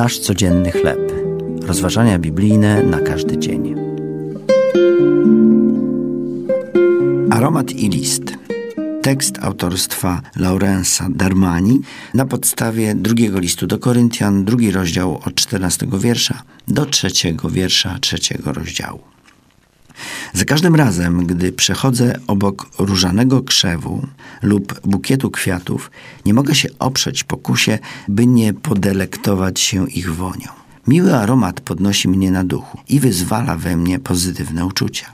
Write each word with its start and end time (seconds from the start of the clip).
Nasz 0.00 0.18
codzienny 0.18 0.72
chleb. 0.72 1.12
Rozważania 1.62 2.18
biblijne 2.18 2.82
na 2.82 3.00
każdy 3.00 3.38
dzień. 3.38 3.74
Aromat 7.30 7.72
i 7.72 7.88
list. 7.88 8.22
Tekst 9.02 9.38
autorstwa 9.42 10.22
Laurensa 10.36 11.06
Darmani 11.10 11.80
na 12.14 12.24
podstawie 12.24 12.94
drugiego 12.94 13.38
listu 13.38 13.66
do 13.66 13.78
Koryntian, 13.78 14.44
drugi 14.44 14.70
rozdział 14.70 15.20
od 15.24 15.34
14 15.34 15.86
wiersza 15.98 16.42
do 16.68 16.86
trzeciego 16.86 17.50
wiersza 17.50 17.98
trzeciego 17.98 18.52
rozdziału. 18.52 19.00
Za 20.40 20.46
każdym 20.46 20.74
razem, 20.74 21.26
gdy 21.26 21.52
przechodzę 21.52 22.20
obok 22.26 22.70
różanego 22.78 23.42
krzewu 23.42 24.06
lub 24.42 24.80
bukietu 24.84 25.30
kwiatów, 25.30 25.90
nie 26.26 26.34
mogę 26.34 26.54
się 26.54 26.68
oprzeć 26.78 27.24
pokusie, 27.24 27.78
by 28.08 28.26
nie 28.26 28.54
podelektować 28.54 29.60
się 29.60 29.88
ich 29.88 30.14
wonią. 30.14 30.48
Miły 30.86 31.16
aromat 31.16 31.60
podnosi 31.60 32.08
mnie 32.08 32.30
na 32.30 32.44
duchu 32.44 32.78
i 32.88 33.00
wyzwala 33.00 33.56
we 33.56 33.76
mnie 33.76 33.98
pozytywne 33.98 34.66
uczucia. 34.66 35.12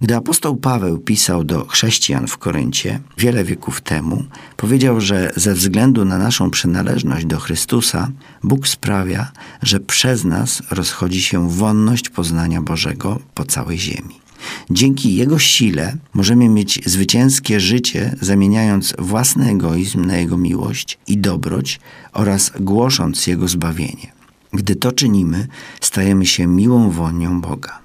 Gdy 0.00 0.16
apostoł 0.16 0.56
Paweł 0.56 0.98
pisał 0.98 1.44
do 1.44 1.66
chrześcijan 1.66 2.26
w 2.26 2.38
Koryncie 2.38 3.00
wiele 3.18 3.44
wieków 3.44 3.80
temu, 3.80 4.24
powiedział, 4.56 5.00
że 5.00 5.30
ze 5.36 5.54
względu 5.54 6.04
na 6.04 6.18
naszą 6.18 6.50
przynależność 6.50 7.26
do 7.26 7.40
Chrystusa, 7.40 8.10
Bóg 8.42 8.68
sprawia, 8.68 9.32
że 9.62 9.80
przez 9.80 10.24
nas 10.24 10.62
rozchodzi 10.70 11.22
się 11.22 11.50
wonność 11.50 12.08
poznania 12.08 12.62
Bożego 12.62 13.20
po 13.34 13.44
całej 13.44 13.78
ziemi. 13.78 14.25
Dzięki 14.70 15.14
Jego 15.14 15.38
sile 15.38 15.96
możemy 16.14 16.48
mieć 16.48 16.80
zwycięskie 16.86 17.60
życie, 17.60 18.16
zamieniając 18.20 18.94
własny 18.98 19.50
egoizm 19.50 20.04
na 20.04 20.16
Jego 20.16 20.36
miłość 20.36 20.98
i 21.06 21.18
dobroć 21.18 21.80
oraz 22.12 22.52
głosząc 22.60 23.26
Jego 23.26 23.48
zbawienie. 23.48 24.12
Gdy 24.52 24.76
to 24.76 24.92
czynimy, 24.92 25.46
stajemy 25.80 26.26
się 26.26 26.46
miłą 26.46 26.90
wonią 26.90 27.40
Boga. 27.40 27.78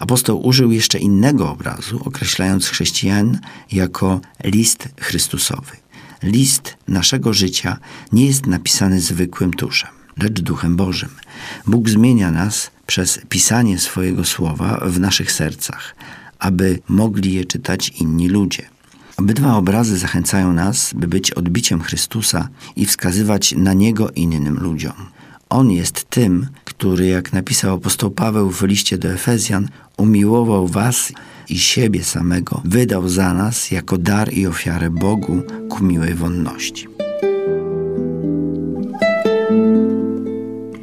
Apostoł 0.00 0.46
użył 0.46 0.72
jeszcze 0.72 0.98
innego 0.98 1.50
obrazu, 1.50 2.00
określając 2.04 2.68
chrześcijan 2.68 3.38
jako 3.72 4.20
list 4.44 4.88
Chrystusowy. 5.00 5.76
List 6.22 6.76
naszego 6.88 7.32
życia 7.32 7.78
nie 8.12 8.26
jest 8.26 8.46
napisany 8.46 9.00
zwykłym 9.00 9.52
tuszem, 9.52 9.90
lecz 10.18 10.40
duchem 10.40 10.76
Bożym. 10.76 11.08
Bóg 11.66 11.88
zmienia 11.88 12.30
nas 12.30 12.70
przez 12.86 13.20
pisanie 13.28 13.78
swojego 13.78 14.24
słowa 14.24 14.80
w 14.86 15.00
naszych 15.00 15.32
sercach, 15.32 15.94
aby 16.38 16.78
mogli 16.88 17.34
je 17.34 17.44
czytać 17.44 17.88
inni 17.88 18.28
ludzie. 18.28 18.62
Obydwa 19.16 19.56
obrazy 19.56 19.98
zachęcają 19.98 20.52
nas, 20.52 20.92
by 20.94 21.08
być 21.08 21.30
odbiciem 21.30 21.80
Chrystusa 21.82 22.48
i 22.76 22.86
wskazywać 22.86 23.54
na 23.56 23.72
Niego 23.72 24.10
innym 24.10 24.58
ludziom. 24.58 24.92
On 25.48 25.70
jest 25.70 26.10
tym, 26.10 26.46
który, 26.64 27.06
jak 27.06 27.32
napisał 27.32 27.74
apostoł 27.74 28.10
Paweł 28.10 28.50
w 28.50 28.62
liście 28.62 28.98
do 28.98 29.08
Efezjan, 29.08 29.68
umiłował 29.96 30.68
was 30.68 31.12
i 31.48 31.58
siebie 31.58 32.04
samego, 32.04 32.62
wydał 32.64 33.08
za 33.08 33.34
nas 33.34 33.70
jako 33.70 33.98
dar 33.98 34.32
i 34.32 34.46
ofiarę 34.46 34.90
Bogu 34.90 35.42
ku 35.68 35.84
miłej 35.84 36.14
wonności. 36.14 36.91